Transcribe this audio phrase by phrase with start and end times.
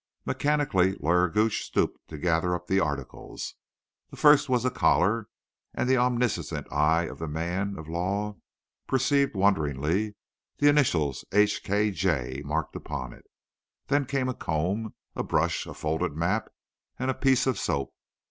[0.25, 3.53] Mechanically, Lawyer Gooch stooped to gather up the articles.
[4.09, 5.27] The first was a collar;
[5.75, 8.37] and the omniscient eye of the man of law
[8.87, 10.15] perceived, wonderingly,
[10.57, 11.61] the initials H.
[11.63, 11.91] K.
[11.91, 12.41] J.
[12.43, 13.25] marked upon it.
[13.89, 16.49] Then came a comb, a brush, a folded map,
[16.97, 17.93] and a piece of soap.